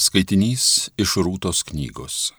Skaitinys 0.00 0.88
iš 0.96 1.18
Rūtos 1.20 1.58
knygos. 1.68 2.30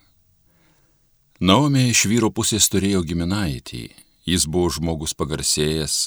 Naomė 1.46 1.84
iš 1.92 2.08
vyro 2.10 2.32
pusės 2.34 2.66
turėjo 2.74 3.04
giminaitį, 3.06 3.84
jis 4.26 4.48
buvo 4.50 4.72
žmogus 4.74 5.14
pagarsėjęs, 5.20 5.98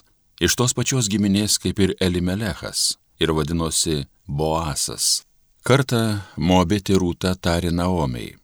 iš 0.43 0.57
tos 0.59 0.75
pačios 0.75 1.07
giminės 1.13 1.61
kaip 1.63 1.79
ir 1.79 1.93
Elimelechas 2.03 2.97
ir 3.23 3.31
vadinosi 3.39 4.01
Boasas. 4.27 5.23
Kartą 5.63 6.01
Moabėti 6.35 6.99
Rūta 6.99 7.37
tarė 7.39 7.71
Naomiai. 7.71 8.35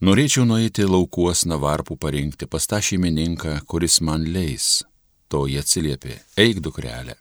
Norėčiau 0.00 0.48
nueiti 0.48 0.88
laukuos 0.88 1.44
navarpų 1.44 1.98
parinkti 2.00 2.48
pas 2.48 2.64
tą 2.72 2.80
šeimininką, 2.80 3.58
kuris 3.68 4.00
man 4.00 4.24
leis. 4.32 4.78
To 5.28 5.44
jie 5.44 5.60
atsiliepė, 5.60 6.22
eik 6.40 6.64
dukrelė. 6.64 7.20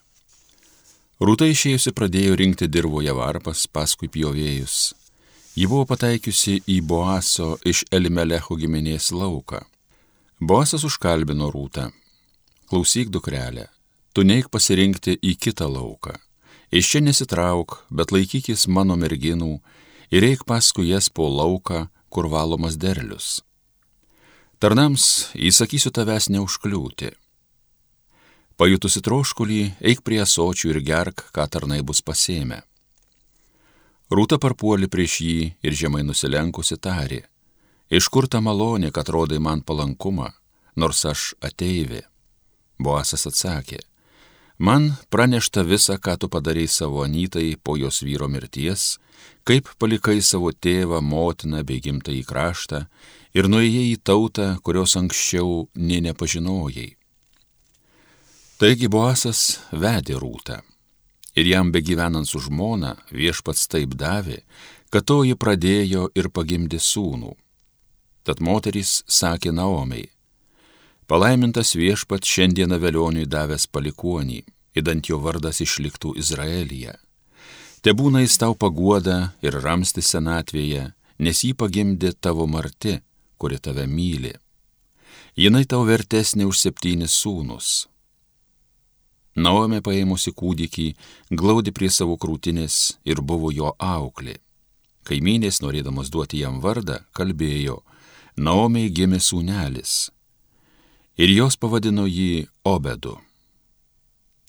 Rūta 1.21 1.45
išėjusi 1.45 1.91
pradėjo 1.93 2.33
rinkti 2.39 2.65
dirboje 2.65 3.13
varpas, 3.13 3.67
paskui 3.69 4.07
pjovėjus. 4.09 4.95
Ji 5.53 5.67
buvo 5.69 5.83
pataikiusi 5.85 6.63
į 6.65 6.79
Boaso 6.81 7.59
iš 7.61 7.83
Elimelecho 7.93 8.57
giminės 8.57 9.11
lauką. 9.13 9.59
Boasas 10.41 10.81
užkalbino 10.87 11.51
Rūtą. 11.53 11.91
Klausyk, 12.71 13.11
dukrelė, 13.13 13.67
tu 14.17 14.25
neik 14.25 14.49
pasirinkti 14.49 15.19
į 15.21 15.35
kitą 15.37 15.69
lauką. 15.69 16.15
Iš 16.73 16.89
čia 16.89 17.03
nesitrauk, 17.05 17.83
bet 17.93 18.09
laikykis 18.09 18.65
mano 18.65 18.97
merginų 18.97 19.59
ir 20.09 20.25
eik 20.25 20.47
paskui 20.49 20.89
jas 20.89 21.13
po 21.13 21.29
lauką, 21.29 21.83
kur 22.09 22.31
valomas 22.33 22.81
derlius. 22.81 23.43
Tarnams 24.57 25.29
įsakysiu 25.37 25.93
tavęs 25.93 26.31
neužkliūti. 26.33 27.13
Pajutusi 28.61 29.01
troškulį, 29.01 29.61
eik 29.89 30.03
prie 30.05 30.19
asočių 30.21 30.67
ir 30.69 30.77
gerk, 30.85 31.23
ką 31.33 31.47
tarnai 31.49 31.79
bus 31.81 32.03
pasėmę. 32.05 32.59
Rūta 34.13 34.37
parpuoli 34.43 34.85
prieš 34.85 35.15
jį 35.25 35.37
ir 35.65 35.77
žemai 35.79 36.03
nusilenkusi 36.05 36.77
tarė, 36.77 37.23
iš 37.89 38.11
kur 38.13 38.27
ta 38.29 38.37
malonė, 38.37 38.91
kad 38.93 39.09
rodai 39.09 39.39
man 39.41 39.65
palankumą, 39.65 40.29
nors 40.77 41.01
aš 41.09 41.23
ateivė. 41.41 42.03
Boasas 42.77 43.25
atsakė, 43.31 43.81
man 44.59 44.91
pranešta 45.09 45.65
visa, 45.65 45.97
ką 45.97 46.19
tu 46.21 46.29
padarai 46.29 46.69
savo 46.69 47.01
anytai 47.01 47.55
po 47.57 47.79
jos 47.81 48.03
vyro 48.05 48.29
mirties, 48.29 48.99
kaip 49.41 49.73
palikai 49.81 50.19
savo 50.21 50.53
tėvą, 50.53 51.01
motiną 51.01 51.65
bei 51.65 51.81
gimtą 51.81 52.13
į 52.13 52.21
kraštą 52.29 52.85
ir 53.33 53.49
nuėjai 53.49 53.89
į 53.95 54.01
tautą, 54.05 54.53
kurios 54.61 54.99
anksčiau 55.01 55.63
nė 55.73 56.03
nepažinojai 56.11 56.91
Taigi 58.61 58.85
Boasas 58.93 59.55
vedė 59.73 60.19
rūtą. 60.21 60.59
Ir 61.33 61.47
jam 61.49 61.71
begyvenant 61.73 62.29
su 62.29 62.37
žmona 62.45 62.91
viešpats 63.09 63.63
taip 63.73 63.95
davė, 63.97 64.43
kad 64.93 65.07
toji 65.09 65.33
pradėjo 65.33 66.11
ir 66.13 66.29
pagimdė 66.29 66.77
sūnų. 66.77 67.31
Tad 68.21 68.37
moterys 68.37 68.99
sakė 69.09 69.49
Naomiai, 69.57 70.11
palaimintas 71.09 71.73
viešpats 71.73 72.29
šiandieną 72.29 72.77
vėlioniui 72.83 73.25
davęs 73.25 73.65
palikuonį, 73.65 74.43
įdant 74.77 75.09
jo 75.09 75.17
vardas 75.25 75.63
išliktų 75.65 76.13
Izraelyje. 76.21 76.93
Te 77.81 77.97
būna 77.97 78.21
jis 78.21 78.37
tau 78.37 78.53
paguoda 78.53 79.31
ir 79.41 79.57
ramsti 79.57 80.05
senatvėje, 80.05 80.91
nes 81.17 81.41
jį 81.47 81.55
pagimdė 81.57 82.13
tavo 82.13 82.45
marti, 82.45 82.99
kuri 83.41 83.57
tave 83.57 83.89
myli. 83.89 84.35
Jinai 85.33 85.65
tau 85.65 85.81
vertesnė 85.89 86.45
už 86.45 86.61
septynis 86.61 87.17
sūnus, 87.17 87.87
Naomė 89.35 89.79
paėmusi 89.79 90.33
kūdikį, 90.35 90.91
glaudi 91.31 91.71
prie 91.71 91.87
savo 91.89 92.17
krūtinės 92.19 92.97
ir 93.07 93.21
buvo 93.23 93.51
jo 93.51 93.71
auklė. 93.79 94.35
Kaimynės, 95.07 95.61
norėdamas 95.63 96.11
duoti 96.11 96.41
jam 96.43 96.59
vardą, 96.59 96.99
kalbėjo, 97.15 97.81
Naomė 98.35 98.89
gimė 98.89 99.19
sūnelis. 99.19 100.11
Ir 101.15 101.31
jos 101.31 101.55
pavadino 101.55 102.05
jį 102.07 102.47
Obedu. 102.63 103.17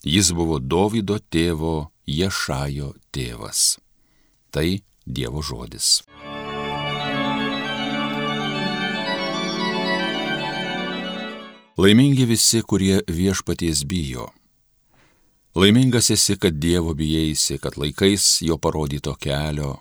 Jis 0.02 0.32
buvo 0.34 0.58
Dovido 0.58 1.18
tėvo 1.18 1.92
Ješajo 2.06 2.94
tėvas. 3.14 3.78
Tai 4.50 4.82
Dievo 5.06 5.42
žodis. 5.42 6.02
Laimingi 11.78 12.26
visi, 12.26 12.62
kurie 12.62 13.00
viešpaties 13.08 13.82
bijo 13.88 14.30
Laimingas 15.54 16.06
esi, 16.08 16.38
kad 16.40 16.54
Dievo 16.56 16.94
bijėsi, 16.96 17.58
kad 17.60 17.74
laikais 17.76 18.38
jo 18.40 18.56
parodyto 18.56 19.12
kelio, 19.20 19.74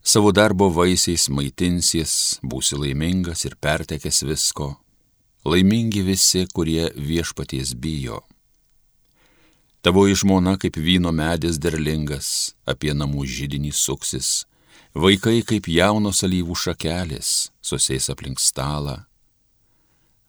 savo 0.00 0.32
darbo 0.32 0.70
vaisiais 0.72 1.26
maitinsies, 1.28 2.14
būsi 2.40 2.78
laimingas 2.80 3.44
ir 3.44 3.58
pertekęs 3.60 4.22
visko. 4.24 4.70
Laimingi 5.44 6.00
visi, 6.08 6.46
kurie 6.48 6.88
viešpaties 6.96 7.74
bijo. 7.76 8.22
Tavo 9.84 10.08
žmona 10.08 10.56
kaip 10.56 10.80
vyno 10.80 11.12
medis 11.12 11.60
derlingas, 11.60 12.56
apie 12.64 12.96
namų 12.96 13.28
žydinį 13.28 13.76
suksis, 13.76 14.46
vaikai 14.96 15.42
kaip 15.44 15.68
jaunos 15.68 16.24
alyvų 16.24 16.56
šakelės, 16.64 17.50
susės 17.60 18.08
aplink 18.08 18.40
stalą. 18.40 19.02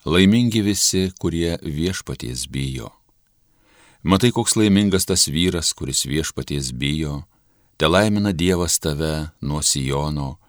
Laimingi 0.03 0.67
visi, 0.67 1.13
kurie 1.15 1.55
viešpaties 1.63 2.49
bijo. 2.51 2.91
Matai, 4.03 4.31
koks 4.33 4.55
laimingas 4.57 5.05
tas 5.05 5.27
vyras, 5.29 5.73
kuris 5.77 6.07
viešpaties 6.09 6.71
bijo, 6.73 7.21
te 7.77 7.85
laimina 7.85 8.31
Dievas 8.33 8.79
tave 8.81 9.29
nuo 9.45 9.61
Sijono, 9.61 10.39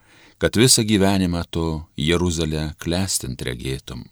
kad 0.40 0.56
visą 0.56 0.82
gyvenimą 0.88 1.44
tu 1.52 1.84
Jeruzalę 1.96 2.72
klestint 2.80 3.42
regėtum. 3.44 4.08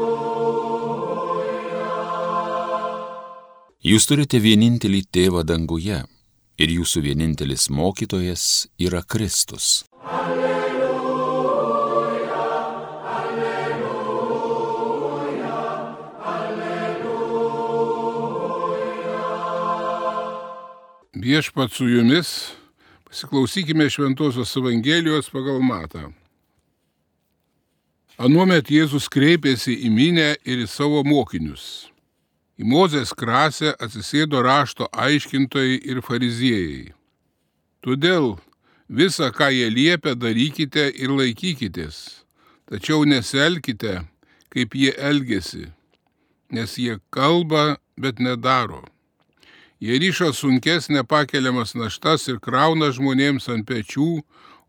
Jūs 3.84 4.07
turite 4.07 4.39
vienintelį 4.39 5.03
tėvą 5.12 5.44
danguje 5.44 6.07
ir 6.57 6.69
jūsų 6.73 7.01
vienintelis 7.06 7.69
mokytojas 7.69 8.68
yra 8.81 9.01
Kristus. 9.06 9.85
Alleluja, 10.01 10.68
alleluja, 13.18 14.03
alleluja. 16.34 17.57
Viešpat 21.18 21.69
su 21.78 21.85
jumis, 21.91 22.29
pasiklausykime 23.09 23.89
Šventojios 23.89 24.57
Evangelijos 24.57 25.29
pagal 25.34 25.62
Matą. 25.62 26.13
Anuomet 28.18 28.72
Jėzus 28.74 29.06
kreipėsi 29.13 29.75
į 29.85 29.89
minę 29.94 30.35
ir 30.41 30.57
į 30.63 30.68
savo 30.72 31.03
mokinius. 31.06 31.85
Į 32.57 32.66
Mozės 32.66 33.12
krasę 33.13 33.75
atsisėdo 33.78 34.41
rašto 34.41 34.88
aiškintojai 34.90 35.78
ir 35.91 36.01
fariziejai. 36.01 36.94
Todėl 37.85 38.34
visą, 38.90 39.29
ką 39.29 39.51
jie 39.53 39.68
liepia, 39.69 40.16
darykite 40.18 40.88
ir 40.90 41.13
laikykitės, 41.13 42.25
tačiau 42.66 43.06
neselkite, 43.06 44.01
kaip 44.50 44.73
jie 44.73 44.95
elgesi, 44.97 45.68
nes 46.50 46.75
jie 46.81 46.97
kalba, 47.13 47.78
bet 47.94 48.18
nedaro. 48.18 48.81
Jie 49.78 50.01
ryša 50.01 50.34
sunkes 50.34 50.89
nepakeliamas 50.89 51.78
naštas 51.78 52.25
ir 52.25 52.41
krauna 52.41 52.89
žmonėms 52.89 53.45
ant 53.53 53.69
pečių, 53.69 54.24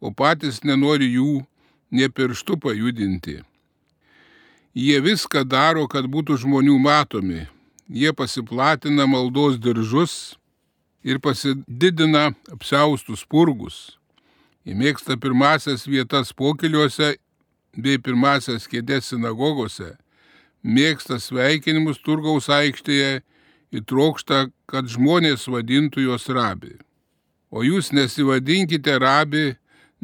o 0.04 0.12
patys 0.12 0.60
nenori 0.60 1.14
jų 1.16 1.46
ne 1.96 2.12
pirštų 2.12 2.60
pajudinti. 2.60 3.40
Jie 4.76 4.98
viską 5.00 5.48
daro, 5.48 5.88
kad 5.88 6.04
būtų 6.04 6.36
žmonių 6.44 6.76
matomi, 6.84 7.46
jie 7.88 8.12
pasiplatina 8.12 9.06
maldos 9.06 9.58
diržus 9.58 10.36
ir 11.04 11.18
pasididina 11.18 12.32
apsiaustus 12.52 13.24
purgus. 13.24 13.96
Jie 14.64 14.76
mėgsta 14.76 15.16
pirmasias 15.16 15.86
vietas 15.88 16.34
pokeliuose 16.36 17.16
bei 17.72 17.96
pirmasias 17.96 18.68
kėdės 18.68 19.12
sinagogose, 19.12 19.96
mėgsta 20.62 21.16
sveikinimus 21.22 22.02
turgaus 22.04 22.50
aikštėje 22.52 23.22
ir 23.72 23.84
trokšta, 23.88 24.48
kad 24.68 24.88
žmonės 24.88 25.48
vadintų 25.48 26.04
juos 26.08 26.28
rabi. 26.28 26.76
O 27.48 27.64
jūs 27.64 27.94
nesivadinkite 27.96 28.98
rabi, 29.00 29.54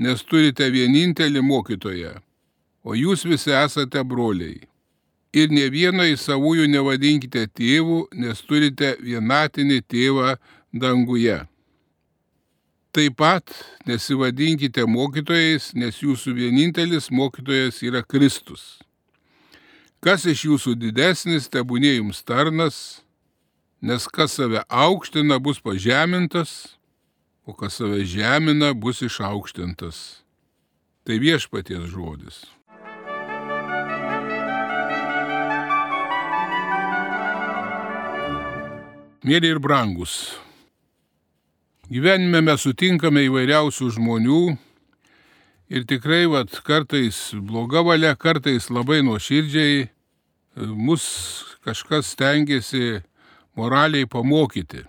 nes 0.00 0.22
turite 0.24 0.70
vienintelį 0.72 1.42
mokytoją, 1.44 2.14
o 2.84 2.96
jūs 2.96 3.26
visi 3.28 3.52
esate 3.52 4.00
broliai 4.04 4.62
ir 5.34 5.50
ne 5.50 5.66
vieno 5.72 6.06
į 6.06 6.14
savųjų 6.20 6.68
nevadinkite 6.70 7.48
tėvų, 7.50 8.04
nes 8.22 8.40
turite 8.46 8.94
vienatinį 9.02 9.82
tėvą 9.90 10.36
danguje. 10.72 11.42
taip 12.94 13.16
pat 13.18 13.50
nesivadinkite 13.90 14.84
mokytojais, 14.86 15.72
nes 15.74 15.98
jūsų 15.98 16.34
vienintelis 16.38 17.10
mokytojas 17.10 17.82
yra 17.82 18.04
Kristus. 18.06 18.78
Kas 19.98 20.26
iš 20.30 20.44
jūsų 20.46 20.76
didesnis, 20.78 21.48
tebūnė 21.50 21.96
jums 21.96 22.22
tarnas, 22.22 23.02
nes 23.82 24.06
kas 24.06 24.36
save 24.38 24.62
aukština, 24.68 25.40
bus 25.42 25.58
pažemintas, 25.58 26.76
o 27.42 27.52
kas 27.52 27.80
save 27.80 28.04
žemina, 28.06 28.70
bus 28.74 29.02
išaukštintas. 29.02 30.20
Tai 31.04 31.18
viešpaties 31.18 31.90
žodis. 31.90 32.44
Mėly 39.24 39.54
ir 39.54 39.56
brangus, 39.56 40.34
gyvenime 41.88 42.42
mes 42.44 42.60
sutinkame 42.60 43.22
įvairiausių 43.24 43.86
žmonių 43.96 44.40
ir 45.72 45.86
tikrai 45.88 46.26
vat, 46.28 46.52
kartais 46.66 47.30
bloga 47.32 47.80
valia, 47.88 48.12
kartais 48.20 48.68
labai 48.68 48.98
nuoširdžiai 49.08 49.88
mus 50.76 51.08
kažkas 51.64 52.12
stengiasi 52.12 53.00
moraliai 53.56 54.04
pamokyti. 54.04 54.84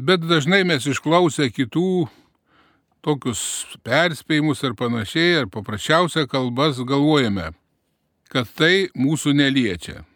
Bet 0.00 0.24
dažnai 0.24 0.64
mes 0.64 0.88
išklausę 0.88 1.52
kitų 1.52 2.08
tokius 3.04 3.66
perspėjimus 3.84 4.64
ar 4.64 4.72
panašiai, 4.80 5.42
ar 5.44 5.52
paprasčiausią 5.52 6.24
kalbas 6.24 6.80
galvojame, 6.80 7.50
kad 8.32 8.48
tai 8.56 8.88
mūsų 8.96 9.36
neliečia. 9.36 10.07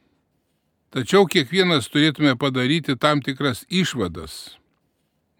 Tačiau 0.92 1.24
kiekvienas 1.24 1.86
turėtume 1.88 2.34
padaryti 2.36 2.98
tam 3.00 3.22
tikras 3.24 3.62
išvadas, 3.72 4.58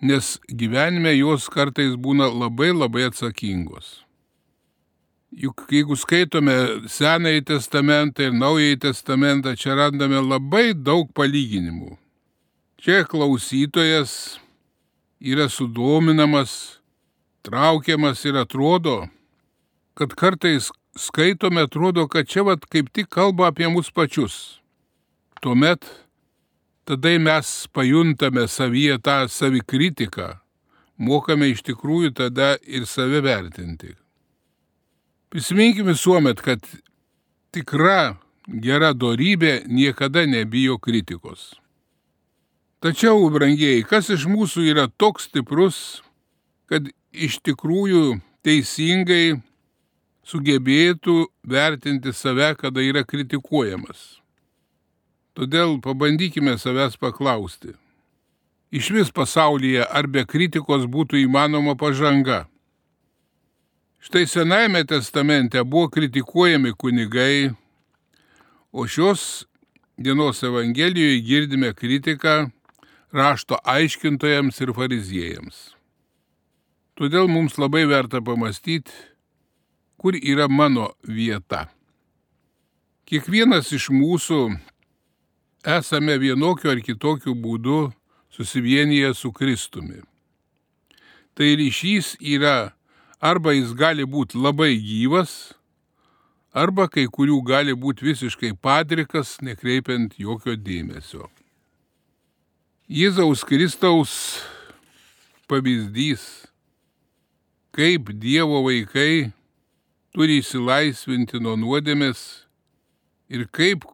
nes 0.01 0.39
gyvenime 0.49 1.11
jos 1.13 1.51
kartais 1.53 1.93
būna 2.01 2.31
labai 2.33 2.71
labai 2.73 3.03
atsakingos. 3.11 3.99
Juk 5.43 5.67
jeigu 5.69 5.99
skaitome 6.01 6.55
Senąjį 6.89 7.43
testamentą 7.51 8.31
ir 8.31 8.33
Naująjį 8.37 8.79
testamentą, 8.87 9.53
čia 9.53 9.77
randame 9.77 10.23
labai 10.25 10.73
daug 10.73 11.13
palyginimų. 11.13 11.99
Čia 12.81 13.05
klausytojas 13.13 14.41
yra 15.21 15.51
sudominamas, 15.53 16.81
traukiamas 17.45 18.25
ir 18.25 18.41
atrodo, 18.41 18.97
kad 20.01 20.17
kartais 20.17 20.73
skaitome, 20.97 21.69
atrodo, 21.69 22.09
kad 22.09 22.25
čia 22.25 22.49
vat 22.49 22.65
kaip 22.73 22.89
tik 22.89 23.13
kalba 23.13 23.53
apie 23.53 23.69
mus 23.69 23.93
pačius 23.93 24.62
tuomet 25.43 25.83
tada 26.85 27.19
mes 27.19 27.67
pajuntame 27.73 28.47
savyje 28.49 28.99
tą 28.99 29.27
savikritiką, 29.29 30.29
mokame 30.99 31.51
iš 31.51 31.63
tikrųjų 31.67 32.13
tada 32.15 32.55
ir 32.63 32.87
save 32.87 33.23
vertinti. 33.25 33.95
Prisiminkime 35.33 35.95
visuomet, 35.95 36.43
kad 36.45 36.63
tikra 37.55 38.19
gera 38.47 38.93
darybė 38.93 39.63
niekada 39.67 40.27
nebijo 40.27 40.79
kritikos. 40.79 41.53
Tačiau, 42.83 43.31
brangieji, 43.31 43.87
kas 43.87 44.11
iš 44.11 44.27
mūsų 44.27 44.67
yra 44.73 44.89
toks 44.99 45.31
stiprus, 45.31 46.03
kad 46.67 46.89
iš 47.15 47.39
tikrųjų 47.47 48.19
teisingai 48.43 49.39
sugebėtų 50.27 51.29
vertinti 51.47 52.13
save, 52.15 52.55
kada 52.59 52.83
yra 52.83 53.07
kritikuojamas. 53.07 54.22
Todėl 55.33 55.79
pabandykime 55.81 56.59
savęs 56.61 56.99
paklausti. 57.01 57.73
Iš 58.73 58.91
vis 58.93 59.11
pasaulyje 59.13 59.85
ar 59.85 60.09
be 60.09 60.27
kritikos 60.29 60.85
būtų 60.85 61.23
įmanoma 61.25 61.73
pažanga? 61.81 62.47
Štai 64.03 64.27
Senajame 64.29 64.83
testamente 64.85 65.63
buvo 65.65 65.89
kritikuojami 65.89 66.73
kunigai, 66.77 67.53
o 68.73 68.85
šios 68.85 69.47
dienos 69.97 70.43
Evangelijoje 70.43 71.21
girdime 71.25 71.71
kritiką 71.73 72.51
rašto 73.13 73.57
aiškintojams 73.65 74.61
ir 74.61 74.73
fariziejams. 74.77 75.63
Todėl 76.99 77.29
mums 77.29 77.57
labai 77.57 77.87
verta 77.89 78.21
pamastyti, 78.21 78.93
kur 79.97 80.13
yra 80.17 80.49
mano 80.49 80.91
vieta. 81.09 81.71
Kiekvienas 83.09 83.73
iš 83.73 83.89
mūsų 83.93 84.43
esame 85.65 86.19
vienokiu 86.19 86.71
ar 86.73 86.81
kitokiu 86.83 87.35
būdu 87.39 87.93
susivienyje 88.33 89.15
su 89.15 89.33
Kristumi. 89.33 90.03
Tai 91.35 91.49
ryšys 91.57 92.17
yra 92.21 92.73
arba 93.23 93.55
jis 93.55 93.73
gali 93.79 94.05
būti 94.05 94.41
labai 94.43 94.75
gyvas, 94.83 95.55
arba 96.53 96.89
kai 96.91 97.07
kurių 97.07 97.39
gali 97.47 97.75
būti 97.79 98.05
visiškai 98.11 98.53
padrikas, 98.61 99.39
nekreipiant 99.41 100.19
jokio 100.19 100.57
dėmesio. 100.57 101.31
Jėzaus 102.91 103.47
Kristaus 103.47 104.43
pavyzdys, 105.49 106.45
kaip 107.73 108.11
Dievo 108.21 108.65
vaikai 108.67 109.33
turi 110.13 110.43
įsilaisvinti 110.43 111.41
nuo 111.41 111.55
nuodėmės 111.57 112.45
ir 113.33 113.47
kaip 113.49 113.87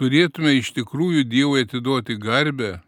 turėtume 0.00 0.56
iš 0.58 0.72
tikrųjų 0.76 1.24
Dievui 1.28 1.64
atiduoti 1.64 2.16
garbę, 2.20 2.78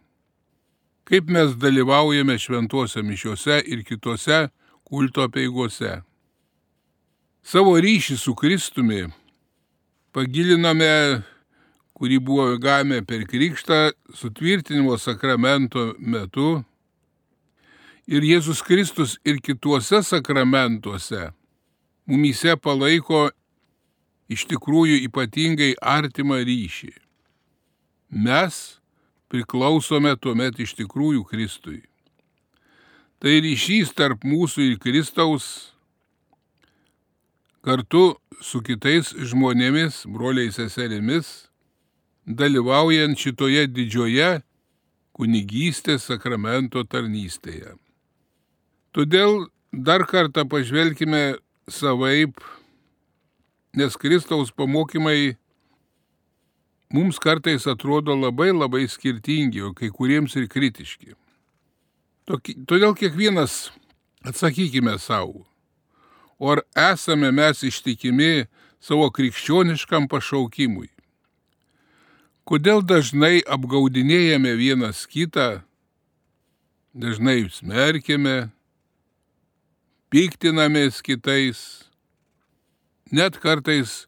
kaip 1.06 1.31
mes 1.31 1.55
dalyvaujame 1.62 2.38
šventuose 2.38 3.03
mišiuose 3.06 3.61
ir 3.62 3.85
kitose 3.87 4.49
kulto 4.87 5.29
peigose. 5.31 6.00
Savo 7.47 7.76
ryšį 7.79 8.17
su 8.19 8.35
Kristumi 8.35 9.05
pagilinome, 10.17 11.23
kurį 11.97 12.19
buvo 12.25 12.47
gavę 12.61 13.03
per 13.06 13.23
krikštą 13.31 13.81
sutvirtinimo 14.17 14.97
sakramento 14.99 15.93
metu. 15.99 16.64
Ir 18.06 18.23
Jėzus 18.23 18.62
Kristus 18.62 19.17
ir 19.26 19.41
kituose 19.43 20.02
sakramentuose 20.06 21.31
mumise 22.06 22.55
palaiko 22.56 23.31
iš 24.32 24.46
tikrųjų 24.50 25.02
ypatingai 25.06 25.75
artimą 25.81 26.40
ryšį. 26.46 26.93
Mes 28.11 28.78
priklausome 29.32 30.14
tuomet 30.20 30.61
iš 30.62 30.75
tikrųjų 30.78 31.25
Kristui. 31.31 31.82
Tai 33.23 33.32
ryšys 33.43 33.94
tarp 33.96 34.26
mūsų 34.28 34.70
ir 34.70 34.78
Kristaus 34.82 35.46
kartu 37.67 38.14
su 38.44 38.61
kitais 38.62 39.11
žmonėmis, 39.17 40.05
broliais 40.06 40.55
seserimis, 40.58 41.49
dalyvaujant 42.26 43.18
šitoje 43.18 43.64
didžioje 43.73 44.37
kunigystės 45.16 46.06
sakramento 46.11 46.85
tarnystėje. 46.85 47.75
Todėl 48.95 49.47
dar 49.73 50.04
kartą 50.06 50.45
pažvelkime 50.49 51.38
savaip 51.68 52.38
nes 53.76 53.97
Kristaus 54.00 54.50
pamokymai 54.50 55.37
mums 56.92 57.18
kartais 57.18 57.66
atrodo 57.66 58.16
labai 58.16 58.52
labai 58.52 58.88
skirtingi, 58.88 59.61
o 59.62 59.75
kai 59.76 59.90
kuriems 59.92 60.37
ir 60.40 60.49
kritiški. 60.49 61.12
Todėl 62.26 62.97
kiekvienas 62.99 63.68
atsakykime 64.26 64.97
savo, 64.99 65.45
ar 66.40 66.64
esame 66.73 67.30
mes 67.30 67.62
ištikimi 67.68 68.49
savo 68.80 69.11
krikščioniškam 69.12 70.09
pašaukimui? 70.11 70.90
Kodėl 72.47 72.83
dažnai 72.87 73.42
apgaudinėjame 73.42 74.52
vienas 74.59 75.04
kitą, 75.11 75.62
dažnai 76.95 77.42
smerkėme, 77.50 78.52
piktinamės 80.14 81.02
kitais, 81.02 81.86
Net 83.15 83.37
kartais 83.39 84.07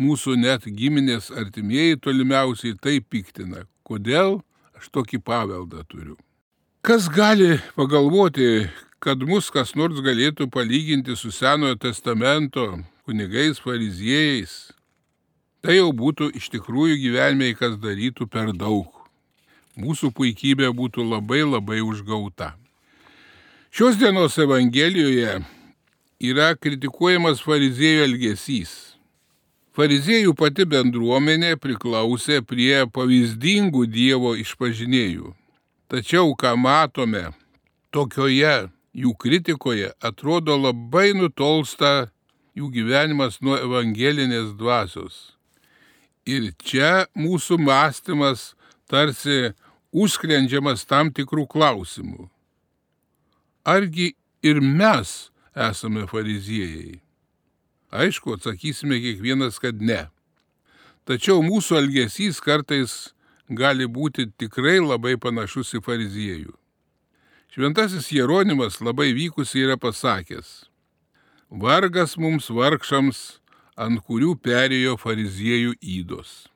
mūsų 0.00 0.38
net 0.40 0.64
giminės 0.64 1.28
artimieji 1.28 1.98
tolimiausiai 2.00 2.76
tai 2.80 3.02
piktina. 3.04 3.66
Kodėl 3.84 4.38
aš 4.78 4.88
tokį 4.94 5.20
paveldą 5.20 5.82
turiu? 5.84 6.16
Kas 6.80 7.10
gali 7.12 7.58
pagalvoti, 7.76 8.70
kad 9.04 9.20
mus 9.20 9.50
kas 9.52 9.74
nors 9.76 10.00
galėtų 10.00 10.48
palyginti 10.48 11.16
su 11.20 11.28
Senojo 11.34 11.76
testamento 11.76 12.78
kunigais 13.04 13.60
fariziejais? 13.60 14.72
Tai 15.60 15.76
jau 15.76 15.90
būtų 15.92 16.30
iš 16.38 16.48
tikrųjų 16.54 16.96
gyvenime, 17.02 17.52
kas 17.58 17.76
darytų 17.76 18.24
per 18.32 18.54
daug. 18.56 18.88
Mūsų 19.76 20.14
puikybė 20.16 20.72
būtų 20.72 21.04
labai 21.04 21.42
labai 21.44 21.82
užgauta. 21.84 22.54
Šios 23.68 24.00
dienos 24.00 24.38
Evangelijoje 24.40 25.42
yra 26.18 26.54
kritikuojamas 26.58 27.38
fariziejų 27.46 28.06
elgesys. 28.08 28.72
Fariziejų 29.78 30.34
pati 30.34 30.66
bendruomenė 30.66 31.54
priklausė 31.62 32.40
prie 32.42 32.82
pavyzdingų 32.90 33.84
Dievo 33.86 34.34
išpažinėjų. 34.34 35.30
Tačiau, 35.88 36.34
ką 36.34 36.56
matome 36.58 37.28
tokioje 37.94 38.68
jų 38.98 39.14
kritikoje 39.14 39.92
atrodo 40.02 40.58
labai 40.58 41.14
nutolsta 41.14 42.10
jų 42.58 42.72
gyvenimas 42.74 43.38
nuo 43.38 43.54
evangelinės 43.54 44.56
dvasios. 44.58 45.38
Ir 46.26 46.50
čia 46.58 47.06
mūsų 47.14 47.60
mąstymas 47.62 48.56
tarsi 48.90 49.54
užsklendžiamas 49.94 50.82
tam 50.84 51.14
tikrų 51.14 51.46
klausimų. 51.46 52.26
Argi 53.62 54.16
ir 54.42 54.58
mes 54.60 55.30
esame 55.54 56.06
fariziejai? 56.10 57.00
Aišku, 57.90 58.36
atsakysime 58.36 59.00
kiekvienas, 59.00 59.58
kad 59.62 59.80
ne. 59.80 60.06
Tačiau 61.08 61.40
mūsų 61.40 61.78
elgesys 61.80 62.40
kartais 62.44 63.14
gali 63.48 63.86
būti 63.88 64.28
tikrai 64.36 64.76
labai 64.82 65.16
panašus 65.16 65.72
į 65.78 65.80
fariziejų. 65.86 66.52
Šventasis 67.48 68.10
Jeronimas 68.12 68.82
labai 68.84 69.14
vykusiai 69.16 69.64
yra 69.64 69.78
pasakęs, 69.80 70.68
vargas 71.48 72.18
mums 72.20 72.50
vargšams, 72.52 73.40
ant 73.78 74.02
kurių 74.04 74.34
perėjo 74.44 74.98
fariziejų 75.00 75.78
įdos. 75.80 76.50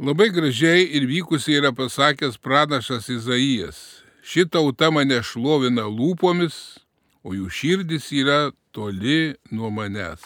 Labai 0.00 0.30
gražiai 0.32 0.86
ir 0.96 1.08
vykusiai 1.10 1.58
yra 1.58 1.72
pasakęs 1.76 2.38
pranašas 2.38 3.10
Izaijas, 3.10 3.80
ši 4.22 4.46
tauta 4.46 4.92
mane 4.94 5.18
šlovina 5.26 5.88
lūpomis, 5.90 6.78
o 7.22 7.34
jų 7.36 7.48
širdis 7.52 8.10
yra 8.16 8.50
toli 8.72 9.34
nuo 9.50 9.70
manęs. 9.74 10.22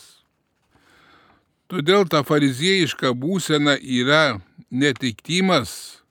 Todėl 1.71 2.05
ta 2.09 2.23
fariziejiška 2.27 3.15
būsena 3.17 3.79
yra 3.81 4.41
netiktimas 4.71 6.03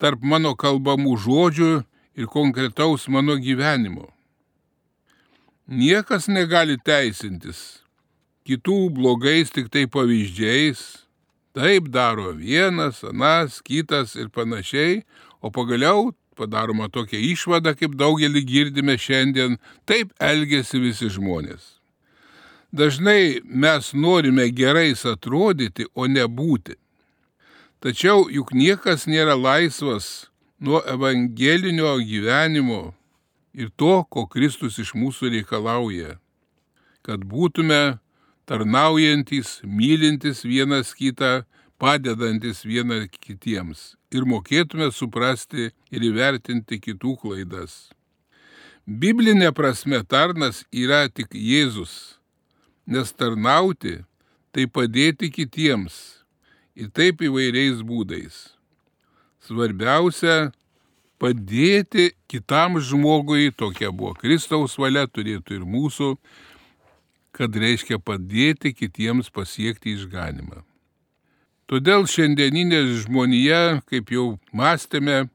tarp 0.00 0.24
mano 0.24 0.54
kalbamų 0.56 1.18
žodžių 1.20 1.72
ir 2.16 2.30
konkretaus 2.32 3.06
mano 3.12 3.36
gyvenimo. 3.36 4.08
Niekas 5.70 6.26
negali 6.32 6.80
teisintis 6.80 7.80
kitų 8.48 8.88
blogais 8.96 9.52
tik 9.54 9.68
tai 9.70 9.84
pavyzdžiais, 9.86 10.80
taip 11.54 11.90
daro 11.92 12.32
vienas, 12.34 13.04
anas, 13.06 13.60
kitas 13.62 14.16
ir 14.18 14.30
panašiai, 14.34 15.04
o 15.38 15.52
pagaliau 15.54 16.10
padaroma 16.40 16.88
tokia 16.88 17.20
išvada, 17.20 17.74
kaip 17.76 17.96
daugelį 18.00 18.42
girdime 18.48 18.96
šiandien, 18.98 19.58
taip 19.84 20.14
elgesi 20.32 20.80
visi 20.80 21.10
žmonės. 21.12 21.76
Dažnai 22.72 23.40
mes 23.44 23.92
norime 23.94 24.46
gerais 24.54 25.04
atrodyti, 25.04 25.88
o 25.94 26.06
ne 26.06 26.24
būti. 26.24 26.78
Tačiau 27.82 28.28
juk 28.30 28.52
niekas 28.54 29.08
nėra 29.10 29.34
laisvas 29.36 30.30
nuo 30.60 30.82
evangelinio 30.94 31.96
gyvenimo 31.98 32.92
ir 33.56 33.72
to, 33.76 34.04
ko 34.06 34.26
Kristus 34.30 34.78
iš 34.78 34.94
mūsų 34.94 35.32
reikalauja. 35.34 36.18
Kad 37.02 37.24
būtume 37.24 37.98
tarnaujantis, 38.46 39.60
mylintis 39.64 40.44
vienas 40.44 40.92
kitą, 40.94 41.40
padedantis 41.80 42.62
viena 42.68 43.06
kitiems 43.08 43.96
ir 44.10 44.26
mokėtume 44.26 44.90
suprasti 44.92 45.70
ir 45.90 46.06
įvertinti 46.10 46.80
kitų 46.82 47.16
klaidas. 47.22 47.90
Biblinė 48.86 49.52
prasme 49.54 50.00
tarnas 50.02 50.64
yra 50.72 51.04
tik 51.08 51.34
Jėzus, 51.36 52.18
nes 52.86 53.12
tarnauti 53.12 54.00
tai 54.50 54.66
padėti 54.66 55.30
kitiems 55.30 56.24
ir 56.74 56.90
taip 56.90 57.22
įvairiais 57.22 57.84
būdais. 57.86 58.56
Svarbiausia- 59.46 60.50
padėti 61.20 62.10
kitam 62.26 62.80
žmogui, 62.80 63.52
tokia 63.54 63.92
buvo 63.92 64.14
Kristaus 64.14 64.76
valia, 64.76 65.06
turėtų 65.06 65.60
ir 65.60 65.64
mūsų, 65.64 66.16
kad 67.32 67.52
reiškia 67.52 67.98
padėti 67.98 68.74
kitiems 68.74 69.30
pasiekti 69.30 69.94
išganimą. 69.94 70.64
Todėl 71.70 72.02
šiandieninė 72.10 72.80
žmonija, 73.04 73.78
kaip 73.86 74.08
jau 74.10 74.40
mąstėme, 74.50 75.28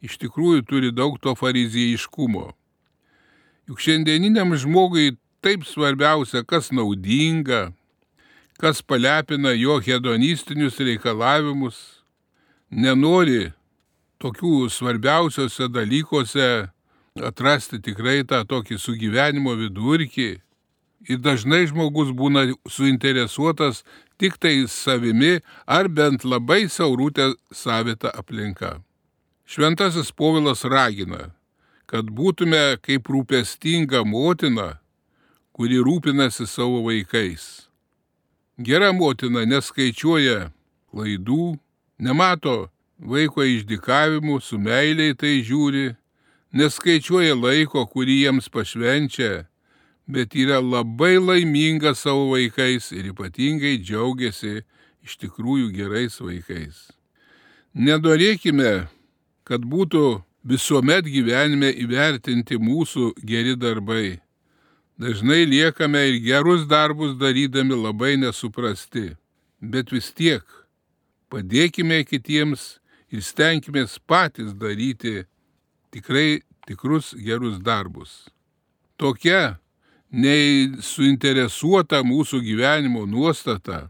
iš 0.00 0.16
tikrųjų 0.22 0.64
turi 0.64 0.88
daug 0.88 1.18
to 1.20 1.34
fariziejiškumo. 1.36 2.46
Juk 3.68 3.82
šiandieniniam 3.84 4.54
žmogui 4.56 5.18
taip 5.44 5.66
svarbiausia, 5.68 6.46
kas 6.48 6.70
naudinga, 6.72 7.74
kas 8.56 8.80
palepina 8.80 9.52
jo 9.52 9.76
hedonistinius 9.84 10.80
reikalavimus, 10.80 11.76
nenori 12.72 13.50
tokių 14.22 14.70
svarbiausiose 14.72 15.68
dalykuose 15.68 16.48
atrasti 17.20 17.82
tikrai 17.84 18.22
tą 18.24 18.40
tokį 18.48 18.80
sugyvenimo 18.80 19.58
vidurkį. 19.60 20.30
Ir 21.10 21.18
dažnai 21.18 21.66
žmogus 21.66 22.12
būna 22.14 22.46
suinteresuotas 22.70 23.82
tik 24.22 24.38
tai 24.38 24.68
savimi 24.70 25.40
ar 25.66 25.88
bent 25.88 26.22
labai 26.22 26.68
siaurutę 26.70 27.34
savitą 27.50 28.08
aplinką. 28.14 28.78
Šventasis 29.50 30.12
Povilas 30.14 30.62
ragina, 30.64 31.32
kad 31.90 32.06
būtume 32.06 32.78
kaip 32.86 33.10
rūpestinga 33.10 34.04
motina, 34.06 34.78
kuri 35.50 35.82
rūpinasi 35.82 36.46
savo 36.46 36.84
vaikais. 36.86 37.66
Gera 38.62 38.92
motina 38.94 39.42
neskaičiuoja 39.42 40.52
klaidų, 40.92 41.58
nemato 41.98 42.70
vaiko 43.02 43.42
išdikavimų, 43.42 44.38
su 44.38 44.60
meiliai 44.62 45.18
tai 45.18 45.40
žiūri, 45.42 45.96
neskaičiuoja 46.54 47.34
laiko, 47.34 47.82
kurį 47.90 48.22
jiems 48.22 48.46
pašvenčia, 48.54 49.48
bet 50.06 50.34
yra 50.34 50.60
labai 50.60 51.18
laiminga 51.18 51.94
savo 51.94 52.32
vaikais 52.32 52.90
ir 52.92 53.12
ypatingai 53.12 53.78
džiaugiasi 53.82 54.64
iš 55.02 55.16
tikrųjų 55.22 55.70
gerais 55.74 56.18
vaikais. 56.20 56.90
Nedorėkime, 57.74 58.88
kad 59.44 59.64
būtų 59.64 60.22
visuomet 60.44 61.06
gyvenime 61.06 61.70
įvertinti 61.84 62.58
mūsų 62.60 63.12
geri 63.26 63.56
darbai 63.56 64.20
Dažnai 65.02 65.46
liekame 65.46 65.98
ir 66.08 66.16
gerus 66.20 66.68
darbus 66.68 67.16
darydami 67.20 67.74
labai 67.74 68.16
nesuprasti, 68.16 69.16
bet 69.58 69.90
vis 69.90 70.12
tiek 70.12 70.44
padėkime 71.32 72.04
kitiems 72.04 72.76
ir 73.10 73.24
stenkime 73.24 73.82
patys 74.06 74.52
daryti 74.52 75.24
tikrai 75.90 76.42
tikrus 76.68 77.14
gerus 77.16 77.58
darbus. 77.58 78.28
Tokia 78.96 79.58
nei 80.12 80.70
suinteresuota 80.84 82.02
mūsų 82.04 82.42
gyvenimo 82.44 83.06
nuostata 83.08 83.86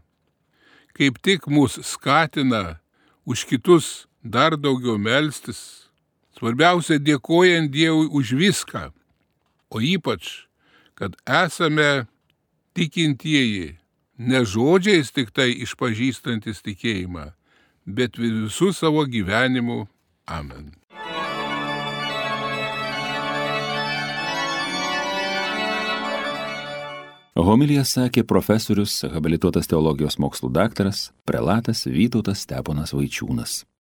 kaip 0.93 1.19
tik 1.21 1.47
mus 1.47 1.79
skatina 1.81 2.79
už 3.25 3.45
kitus 3.49 4.07
dar 4.23 4.55
daugiau 4.57 4.97
melstis, 4.97 5.89
svarbiausia 6.37 6.99
dėkojant 7.01 7.71
Dievui 7.73 8.07
už 8.07 8.33
viską, 8.37 8.91
o 9.73 9.81
ypač 9.81 10.45
kad 10.93 11.17
esame 11.25 12.05
tikintieji, 12.77 13.79
ne 14.17 14.43
žodžiais 14.45 15.09
tik 15.11 15.33
tai 15.33 15.49
išpažįstantis 15.65 16.61
tikėjimą, 16.63 17.31
bet 17.85 18.21
visų 18.21 18.71
savo 18.77 19.03
gyvenimu. 19.09 19.87
Amen. 20.29 20.71
Homilija 27.33 27.81
sakė 27.81 28.21
profesorius, 28.29 28.99
habilituotas 29.09 29.65
teologijos 29.65 30.19
mokslų 30.21 30.51
daktaras, 30.53 31.07
prelatas 31.25 31.87
Vytautas 31.89 32.43
Steponas 32.45 32.93
Vaičiūnas. 32.93 33.63